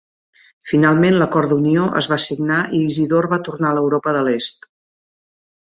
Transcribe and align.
Finalment, 0.69 1.17
l'acord 1.19 1.51
d'unió 1.53 1.83
es 2.01 2.09
va 2.15 2.19
signar 2.25 2.59
i 2.79 2.81
Isidor 2.89 3.31
va 3.35 3.41
tornar 3.51 3.71
a 3.73 3.79
l'Europa 3.79 4.19
de 4.19 4.27
l'Est. 4.31 4.71